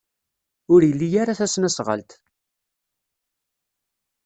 Ur 0.73 0.81
ili 0.89 1.09
ara 1.21 1.39
tasnasɣalt. 1.39 2.11